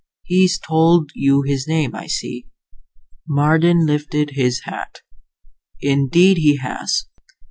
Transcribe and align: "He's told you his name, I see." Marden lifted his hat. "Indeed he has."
"He's 0.23 0.57
told 0.57 1.11
you 1.13 1.43
his 1.43 1.67
name, 1.67 1.93
I 1.93 2.07
see." 2.07 2.47
Marden 3.27 3.85
lifted 3.85 4.31
his 4.31 4.61
hat. 4.63 5.01
"Indeed 5.79 6.37
he 6.37 6.57
has." 6.57 7.05